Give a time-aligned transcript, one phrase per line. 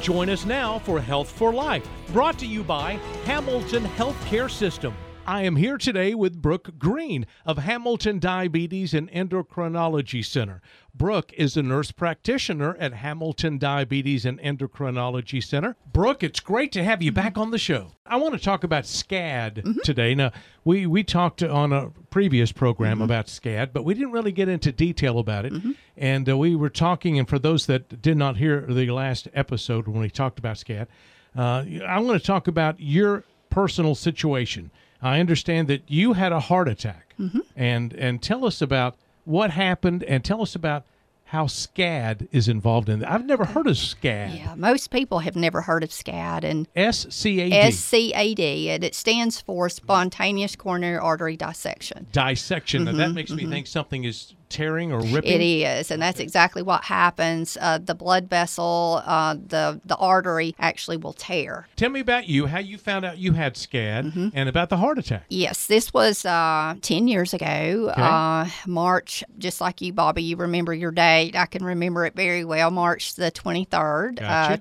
[0.00, 2.92] Join us now for Health for Life, brought to you by
[3.24, 4.94] Hamilton Healthcare System.
[5.26, 10.60] I am here today with Brooke Green of Hamilton Diabetes and Endocrinology Center.
[10.92, 15.76] Brooke is a nurse practitioner at Hamilton Diabetes and Endocrinology Center.
[15.92, 17.92] Brooke, it's great to have you back on the show.
[18.04, 20.16] I want to talk about SCAD today.
[20.16, 20.32] Now,
[20.64, 24.72] we, we talked on a previous program about SCAD, but we didn't really get into
[24.72, 25.52] detail about it.
[25.96, 29.86] And uh, we were talking, and for those that did not hear the last episode
[29.86, 30.88] when we talked about SCAD,
[31.36, 34.72] uh, I want to talk about your personal situation.
[35.02, 37.40] I understand that you had a heart attack, mm-hmm.
[37.56, 40.84] and and tell us about what happened, and tell us about
[41.30, 43.10] how SCAD is involved in that.
[43.10, 44.36] I've never heard of SCAD.
[44.36, 48.82] Yeah, most people have never heard of SCAD and S C A D SCAD, and
[48.84, 52.08] it stands for spontaneous coronary artery dissection.
[52.10, 52.84] dissection.
[52.84, 53.52] Now that mm-hmm, makes me mm-hmm.
[53.52, 55.40] think something is tearing or ripping.
[55.40, 57.56] It is, and that's exactly what happens.
[57.60, 61.66] Uh, the blood vessel, uh, the the artery, actually will tear.
[61.76, 64.28] Tell me about you, how you found out you had SCAD, Mm-hmm.
[64.34, 65.24] and about the heart attack.
[65.28, 70.22] Yes, this was uh, 10 years ago, uh, March, just like you, Bobby.
[70.22, 71.36] You remember your date.
[71.36, 74.58] I can remember it very well, March the 23rd, uh, Gotcha.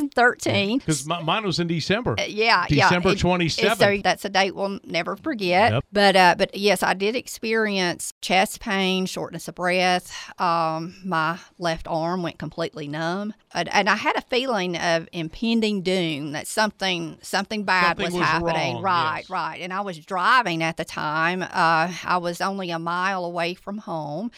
[0.00, 0.78] 2013.
[0.78, 2.16] Because mine was in December.
[2.18, 2.88] Uh, yeah, yeah.
[2.88, 3.78] December twenty it's- seventh.
[3.98, 5.72] So that's a date we'll never forget.
[5.72, 5.84] Yep.
[5.92, 10.40] But uh, but yes, I did experience chest pain, shortness of breath.
[10.40, 15.82] Um, my left arm went completely numb, and, and I had a feeling of impending
[15.82, 18.74] doom that something something bad Something was, was happening.
[18.76, 19.30] wrong, right, yes.
[19.30, 19.60] right.
[19.60, 21.42] And I was driving at the time.
[21.42, 24.30] Uh, I was only a mile away from home.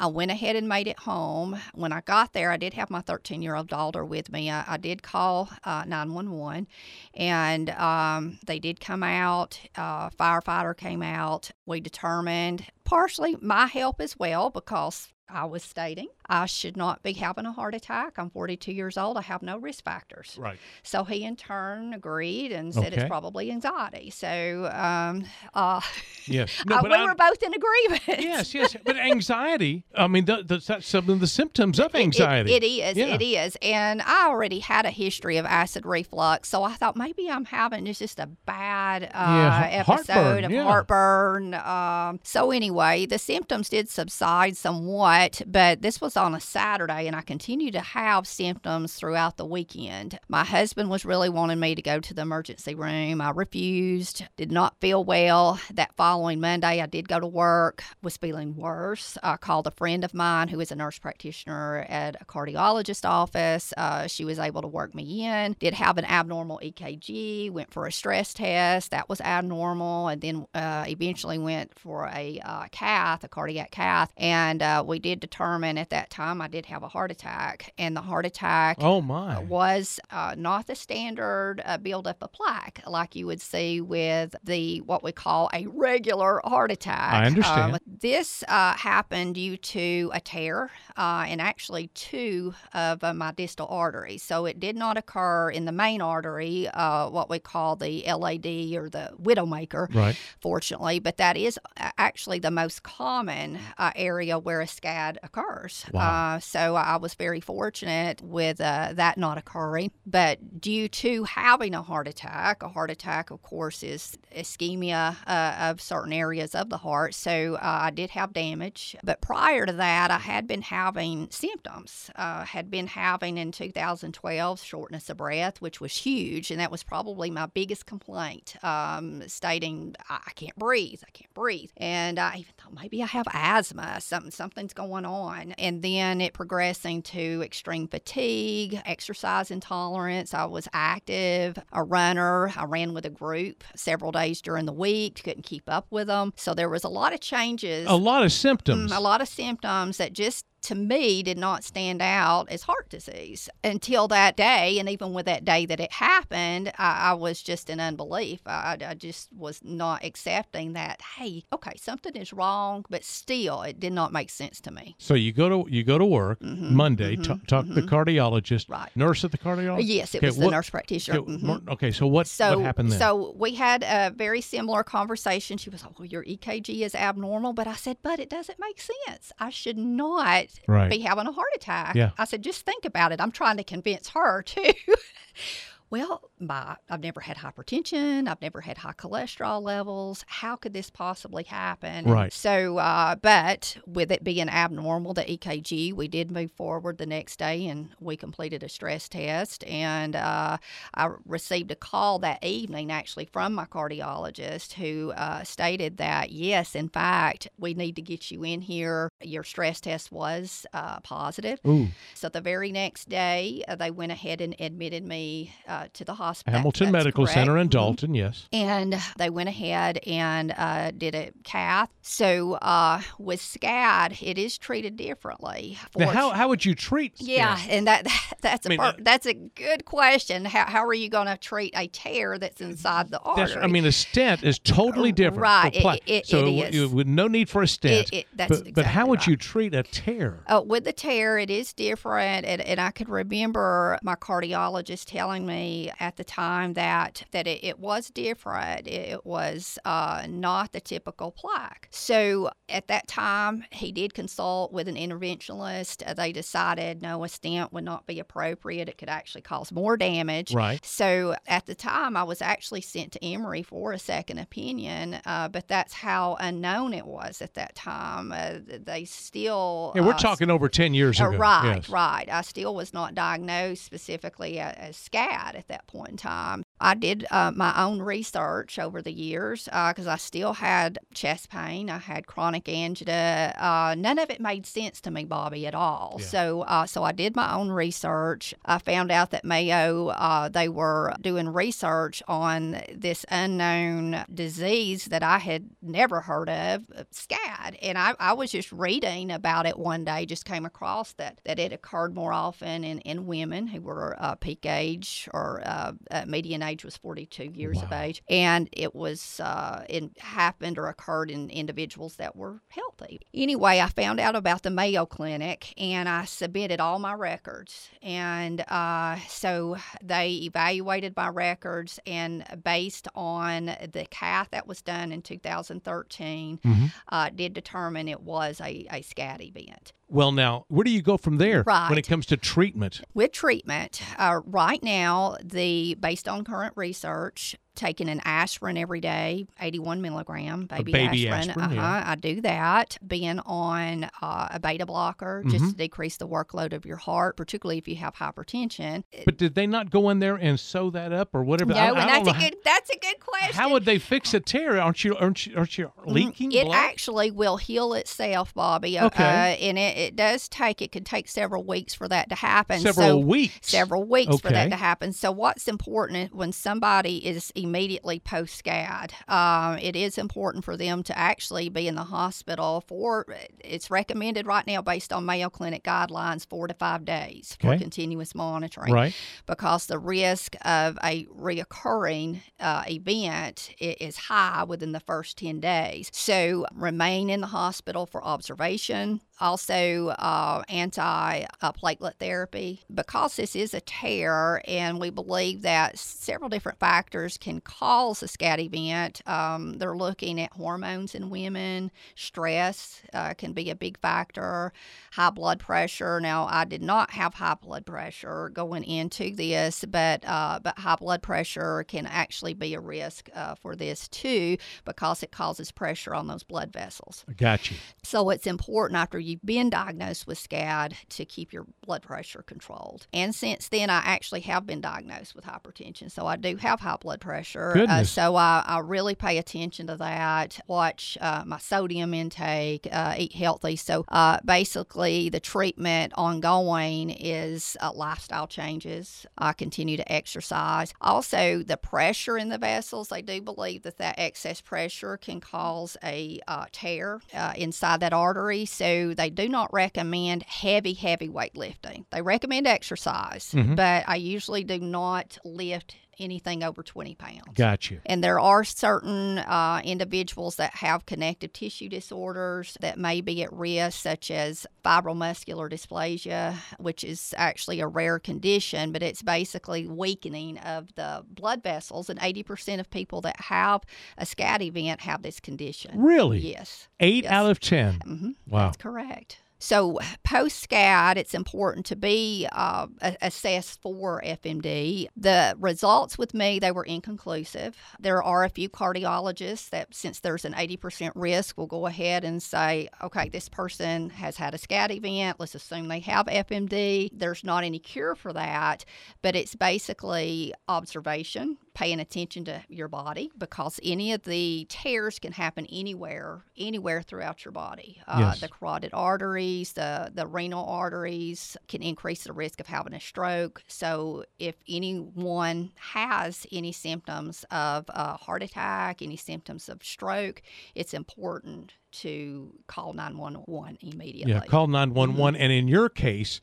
[0.00, 1.60] I went ahead and made it home.
[1.74, 4.50] When I got there, I did have my 13 year old daughter with me.
[4.50, 6.66] I, I did call uh, 911
[7.12, 9.60] and um, they did come out.
[9.76, 11.50] Uh, firefighter came out.
[11.66, 17.12] We determined partially my help as well because I was stating I should not be
[17.14, 18.14] having a heart attack.
[18.18, 19.16] I'm 42 years old.
[19.16, 20.36] I have no risk factors.
[20.38, 20.58] Right.
[20.84, 22.96] So he in turn agreed and said Okay.
[23.02, 24.10] it's probably anxiety.
[24.10, 25.80] So um, uh,
[26.26, 26.60] Yes.
[26.60, 28.02] uh, but we I- were both in agreement.
[28.22, 28.76] yes, yes.
[28.84, 32.52] But anxiety, I mean, th- th- that's some of the symptoms of It- it- anxiety.
[32.54, 32.96] it is.
[32.96, 33.06] Yeah.
[33.06, 33.56] It is.
[33.62, 37.84] And I already had a history of acid reflux, so I thought maybe I'm having
[37.86, 40.62] just just a bad uh, Yeah, episode heartburn, of yeah.
[40.64, 41.54] heartburn.
[41.54, 47.16] Um, so anyway, the symptoms did subside somewhat, but this was on a Saturday, and
[47.16, 50.18] I continued to have symptoms throughout the weekend.
[50.28, 53.20] My husband was really wanting me to go to the emergency room.
[53.20, 54.24] I refused.
[54.36, 55.60] Did not feel well.
[55.74, 57.82] That following Monday, I did go to work.
[58.02, 59.18] Was feeling worse.
[59.22, 63.72] I called a friend of mine who is a nurse practitioner at a cardiologist office.
[63.76, 65.56] Uh, she was able to work me in.
[65.58, 67.50] Did have an abnormal EKG.
[67.50, 68.90] Went for a stress test.
[68.90, 74.12] That was abnormal, and then uh, eventually went for a uh, cath, a cardiac cath,
[74.16, 77.96] and uh, we did determine at that time I did have a heart attack, and
[77.96, 79.40] the heart attack oh, my.
[79.40, 84.78] was uh, not the standard uh, buildup of plaque like you would see with the
[84.82, 87.14] what we call a regular heart attack.
[87.14, 87.74] I understand.
[87.74, 93.32] Um, this uh, happened due to a tear uh, and actually two of uh, my
[93.32, 94.22] distal arteries.
[94.22, 98.46] So it did not occur in the main artery, uh, what we call the LAD
[98.74, 100.16] or the widowmaker Right.
[100.40, 101.58] fortunately, but that is
[101.98, 104.66] actually the most common uh, area where a
[105.00, 105.84] SCAD occurs.
[105.92, 106.34] Wow.
[106.34, 109.92] Uh, so I was very fortunate with uh, that not occurring.
[110.06, 115.70] But due to having a heart attack, a heart attack, of course, is ischemia uh,
[115.70, 117.14] of certain areas of the heart.
[117.14, 118.96] So uh, I did have damage.
[119.02, 122.10] But prior to that, I had been having symptoms.
[122.16, 126.82] Uh, had been having in 2012 shortness of breath, which was huge, and that was
[126.82, 132.36] probably my biggest complaint, um, stating I I can't breathe, I can't breathe, and I
[132.38, 137.42] even thought maybe I have asthma, something something's going on, and then it progressing to
[137.42, 140.34] extreme fatigue, exercise intolerance.
[140.34, 142.52] I was active, a runner.
[142.56, 146.32] I ran with a group several days during the week, couldn't keep up with them,
[146.36, 147.86] so there was a lot of changes.
[147.88, 148.92] A lot of symptoms.
[148.92, 152.88] Mm, a lot of symptoms that just to me did not stand out as heart
[152.90, 157.42] disease until that day and even with that day that it happened i, I was
[157.42, 162.84] just in unbelief I, I just was not accepting that hey okay something is wrong
[162.90, 165.98] but still it did not make sense to me So you go to you go
[165.98, 167.16] to work Monday.
[167.16, 168.68] mhm, talk talk to the cardiologist.
[168.68, 168.90] Right.
[168.94, 169.84] Nurse at the cardiologist.
[169.86, 171.68] yes it Okay, was the nurse practitioner Okay, Mhm.
[171.70, 172.98] okay, so what So, what happened then?
[172.98, 175.56] so we had a very similar conversation.
[175.58, 178.80] She was like, "Well, your EKG is abnormal," but I said, "But it doesn't make
[178.80, 179.32] sense.
[179.38, 180.90] I should not Right.
[180.90, 182.10] be having a heart attack." Yeah.
[182.18, 184.72] I said, "Just think about it." I'm trying to convince her too.
[185.90, 188.28] Well, my, I've never had hypertension.
[188.28, 190.24] I've never had high cholesterol levels.
[190.28, 192.04] How could this possibly happen?
[192.04, 192.32] Right.
[192.32, 197.40] So, uh, but with it being abnormal, the EKG, we did move forward the next
[197.40, 199.64] day and we completed a stress test.
[199.64, 200.58] And uh,
[200.94, 206.76] I received a call that evening actually from my cardiologist who uh, stated that, yes,
[206.76, 209.10] in fact, we need to get you in here.
[209.20, 211.58] Your stress test was uh, positive.
[211.66, 211.88] Ooh.
[212.14, 216.14] So the very next day, uh, they went ahead and admitted me uh, to the
[216.14, 216.56] hospital.
[216.58, 217.34] Hamilton That's Medical correct.
[217.34, 217.70] Center in Mhm.
[217.70, 218.48] Dalton, yes.
[218.52, 221.90] And they went ahead and uh, did a cath.
[222.02, 225.78] So uh, with SCAD, it is treated differently.
[225.96, 228.06] Now, how, how would you treat yeah, and that
[228.40, 230.44] that's a I mean, per- uh, that's a good question.
[230.44, 233.46] How, how are you going to treat a tear that's inside the artery?
[233.46, 235.42] That's, I mean, a stent is totally different.
[235.42, 236.74] Right, it- it- so it is.
[236.74, 238.12] you would no need for a stent.
[238.12, 239.28] It- that's but, but how would right.
[239.28, 240.40] you treat a tear?
[240.46, 245.46] Uh, with the tear, it is different, and, and I could remember my cardiologist telling
[245.46, 248.86] me at the time that that it, it was different.
[248.86, 251.88] It, was uh, not the typical plaque.
[251.90, 256.02] So at that time, he did consult with an interventionalist.
[256.06, 258.88] Uh, they decided no, a stent would not be appropriate.
[258.88, 260.54] It could actually cause more damage.
[260.54, 260.84] Right.
[260.84, 265.48] So at the time, I was actually sent to Emory for a second opinion, uh,
[265.48, 268.32] but that's how unknown it was at that time.
[268.32, 269.92] Uh, they still.
[269.94, 271.36] Yeah, we're uh, talking over 10 years uh, ago.
[271.36, 271.88] right, yes.
[271.88, 272.28] right.
[272.30, 276.64] I still was not diagnosed specifically as SCAD at that point in time.
[276.80, 281.90] I did uh, my own research over the years because I still had chest pain.
[281.90, 283.54] I had chronic angina.
[283.58, 286.16] Uh, none of it made sense to me, Bobby, at all.
[286.18, 286.26] Yeah.
[286.26, 288.54] So, uh, so I did my own research.
[288.64, 295.22] I found out that Mayo uh, they were doing research on this unknown disease that
[295.22, 299.78] I had never heard of, uh, SCAD, and I, I was just reading about it
[299.78, 300.26] one day.
[300.26, 304.34] Just came across that that it occurred more often in, in women who were uh,
[304.36, 309.40] peak age or uh, uh, median age was 42 years of age, and it was
[309.40, 313.20] uh, it happened or occurred in individuals that were healthy.
[313.34, 318.60] Anyway, I found out about the Mayo Clinic and I submitted all my records, and
[318.68, 325.22] uh, so they evaluated my records and based on the cath that was done in
[325.22, 326.92] 2013, Mhm.
[327.08, 329.92] uh, did determine it was a, a SCAD event.
[330.12, 333.00] Well, now, where do you go from there when it comes to treatment?
[333.14, 339.46] With treatment, uh, right now, the based on current research, taking an aspirin every day,
[339.60, 341.48] 81 milligram baby, baby aspirin.
[341.50, 342.10] aspirin, uh-huh, yeah.
[342.12, 342.98] I do that.
[343.06, 345.70] Being on uh, a beta blocker just Mm-hmm.
[345.70, 349.02] to decrease the workload of your heart, particularly if you have hypertension.
[349.24, 351.72] But did they not go in there and sew that up or whatever?
[351.72, 353.54] no, I- I and don't that's a how- good that's a good question.
[353.54, 354.80] How would they fix a tear?
[354.80, 356.76] Aren't you aren't you, aren't you leaking Mm, It blood?
[356.76, 358.98] actually will heal itself, Bobby.
[358.98, 359.24] Uh, Okay.
[359.24, 362.78] Uh, and it, it does take, it could take several weeks for that to happen.
[362.80, 363.58] Several so, weeks.
[363.68, 365.12] Several weeks for that to happen.
[365.12, 371.02] So, what's important when somebody is immediately post SCAD, um, it is important for them
[371.04, 373.24] to actually be in the hospital for,
[373.60, 377.78] it's recommended right now based on Mayo Clinic guidelines, four to five days for Okay.
[377.78, 379.14] continuous monitoring Right.
[379.46, 386.10] because the risk of a reoccurring uh, event is high within the first 10 days.
[386.12, 389.20] So remain in the hospital for observation.
[389.40, 392.82] Also, uh, anti platelet therapy.
[392.92, 398.26] Because this is a tear, and we believe that several different factors can cause a
[398.26, 403.98] SCAD event, um, they're looking at hormones in women, stress uh, can be a big
[404.00, 404.72] factor,
[405.12, 406.20] high blood pressure.
[406.20, 410.96] Now, I did not have high blood pressure going into this, but uh, but high
[410.96, 416.14] blood pressure can actually be a risk uh, for this too because it causes pressure
[416.14, 417.24] on those blood vessels.
[417.28, 417.76] I got you.
[418.02, 423.06] So it's important after you've been diagnosed with SCAD to keep your blood pressure controlled.
[423.12, 426.96] And since then, I actually have been diagnosed with hypertension, so I do have high
[426.96, 427.86] blood pressure.
[427.88, 430.60] Uh, so I, I really pay attention to that.
[430.66, 433.76] Watch uh, my sodium intake, uh, eat healthy.
[433.76, 439.26] So uh, basically, the treatment ongoing is uh, lifestyle changes.
[439.38, 440.92] I continue to exercise.
[441.00, 443.08] Also, the pressure in the vessels.
[443.08, 448.12] They do believe that that excess pressure can cause a uh, tear uh, inside that
[448.12, 448.64] artery.
[448.64, 452.06] So they do not recommend heavy, heavy weightlifting.
[452.10, 453.76] They recommend exercise, Mhm.
[453.76, 457.42] but I usually do not lift anything over 20 pounds.
[457.54, 458.00] Got you.
[458.06, 463.52] And there are certain uh, individuals that have connective tissue disorders that may be at
[463.52, 470.58] risk, such as fibromuscular dysplasia, which is actually a rare condition, but it's basically weakening
[470.58, 472.10] of the blood vessels.
[472.10, 473.82] And 80% of people that have
[474.18, 476.00] a SCAD event have this condition.
[476.00, 476.38] Really?
[476.40, 476.88] Yes.
[477.00, 477.32] Eight Yes.
[477.32, 478.00] out of 10.
[478.04, 478.66] hmm Wow.
[478.66, 479.38] That's correct.
[479.62, 482.86] So, post SCAD, it's important to be uh,
[483.20, 485.08] assessed for FMD.
[485.18, 487.76] The results with me, they were inconclusive.
[488.00, 492.42] There are a few cardiologists that, since there's an 80% risk, will go ahead and
[492.42, 495.38] say, okay, this person has had a SCAD event.
[495.38, 497.10] Let's assume they have FMD.
[497.12, 498.86] There's not any cure for that,
[499.20, 505.32] but it's basically observation paying attention to your body because any of the tears can
[505.32, 508.00] happen anywhere, anywhere throughout your body.
[508.06, 508.40] Uh, yes.
[508.40, 513.62] The carotid arteries, the, the renal arteries can increase the risk of having a stroke.
[513.66, 520.42] So, if anyone has any symptoms of a heart attack, any symptoms of stroke,
[520.74, 524.32] it's important to call 911 immediately.
[524.32, 525.34] Yeah, call 911.
[525.34, 525.42] Mm-hmm.
[525.42, 526.40] And in your case,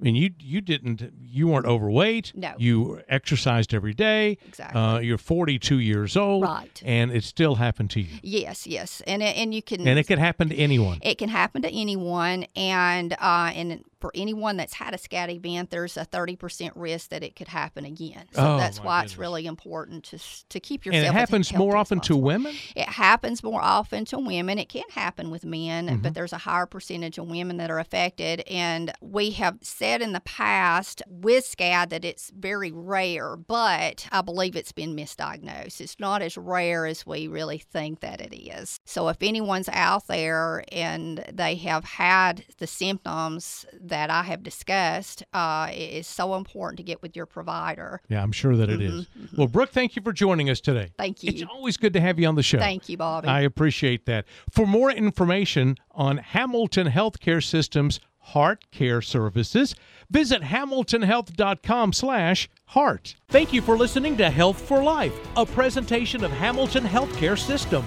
[0.00, 2.32] I mean, you you didn't you weren't overweight.
[2.34, 2.54] No.
[2.56, 4.38] You exercised every day.
[4.48, 4.80] Exactly.
[4.80, 6.44] Uh, you're 42 years old.
[6.44, 6.82] Right.
[6.84, 8.18] And it still happened to you.
[8.22, 9.86] Yes, yes, and and you can.
[9.86, 10.98] And it can happen to anyone.
[11.02, 15.70] It can happen to anyone, and uh, and for anyone that's had a SCAD event,
[15.70, 18.24] there's a 30% risk that it could happen again.
[18.32, 19.12] So oh, that's why goodness.
[19.12, 21.06] it's really important to, to keep yourself.
[21.06, 22.54] And it happens more often to women?
[22.74, 24.58] It happens more often to women.
[24.58, 26.02] It can happen with men, Mm-hmm.
[26.02, 28.42] but there's a higher percentage of women that are affected.
[28.48, 34.22] And we have said in the past with SCAD that it's very rare, but I
[34.22, 35.80] believe it's been misdiagnosed.
[35.80, 38.78] It's not as rare as we really think that it is.
[38.84, 45.22] So if anyone's out there and they have had the symptoms, that I have discussed,
[45.32, 48.00] uh, it is so important to get with your provider.
[48.08, 49.06] Yeah, I'm sure that it is.
[49.06, 50.90] Mm-hmm, Well, Brooke, thank you for joining us today.
[50.98, 51.32] Thank you.
[51.32, 52.58] It's always good to have you on the show.
[52.58, 53.28] Thank you, Bobby.
[53.28, 54.24] I appreciate that.
[54.50, 59.74] For more information on Hamilton Healthcare Systems heart care services,
[60.10, 63.16] visit hamiltonhealth.com slash heart.
[63.28, 67.84] Thank you for listening to Health for Life, a presentation of Hamilton Healthcare System.